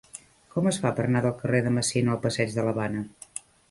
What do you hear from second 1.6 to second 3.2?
de Messina al passeig de l'Havana?